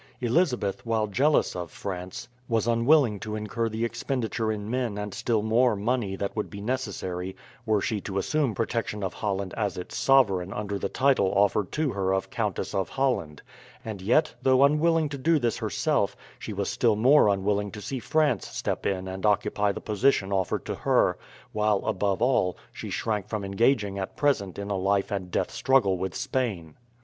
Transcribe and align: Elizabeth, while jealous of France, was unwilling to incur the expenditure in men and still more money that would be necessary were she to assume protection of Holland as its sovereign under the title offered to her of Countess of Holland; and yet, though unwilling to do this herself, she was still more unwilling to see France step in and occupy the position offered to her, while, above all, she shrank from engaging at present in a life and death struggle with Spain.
Elizabeth, 0.19 0.83
while 0.83 1.05
jealous 1.05 1.55
of 1.55 1.69
France, 1.69 2.27
was 2.49 2.65
unwilling 2.65 3.19
to 3.19 3.35
incur 3.35 3.69
the 3.69 3.85
expenditure 3.85 4.51
in 4.51 4.67
men 4.67 4.97
and 4.97 5.13
still 5.13 5.43
more 5.43 5.75
money 5.75 6.15
that 6.15 6.35
would 6.35 6.49
be 6.49 6.59
necessary 6.59 7.35
were 7.67 7.81
she 7.81 8.01
to 8.01 8.17
assume 8.17 8.55
protection 8.55 9.03
of 9.03 9.13
Holland 9.13 9.53
as 9.55 9.77
its 9.77 9.95
sovereign 9.95 10.51
under 10.53 10.79
the 10.79 10.89
title 10.89 11.31
offered 11.35 11.71
to 11.73 11.91
her 11.91 12.15
of 12.15 12.31
Countess 12.31 12.73
of 12.73 12.89
Holland; 12.89 13.43
and 13.85 14.01
yet, 14.01 14.33
though 14.41 14.63
unwilling 14.63 15.07
to 15.09 15.19
do 15.19 15.37
this 15.37 15.57
herself, 15.59 16.15
she 16.39 16.51
was 16.51 16.67
still 16.67 16.95
more 16.95 17.27
unwilling 17.29 17.69
to 17.69 17.79
see 17.79 17.99
France 17.99 18.47
step 18.47 18.87
in 18.87 19.07
and 19.07 19.23
occupy 19.23 19.71
the 19.71 19.81
position 19.81 20.33
offered 20.33 20.65
to 20.65 20.73
her, 20.73 21.15
while, 21.51 21.85
above 21.85 22.23
all, 22.23 22.57
she 22.73 22.89
shrank 22.89 23.27
from 23.27 23.45
engaging 23.45 23.99
at 23.99 24.17
present 24.17 24.57
in 24.57 24.71
a 24.71 24.75
life 24.75 25.11
and 25.11 25.29
death 25.29 25.51
struggle 25.51 25.95
with 25.99 26.15
Spain. 26.15 26.73